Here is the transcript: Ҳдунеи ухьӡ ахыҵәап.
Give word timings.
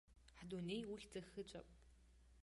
Ҳдунеи 0.39 0.83
ухьӡ 0.93 1.13
ахыҵәап. 1.19 1.67